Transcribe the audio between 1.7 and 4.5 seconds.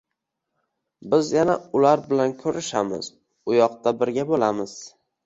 ular bilan ko‘rishamiz, u yoqda birga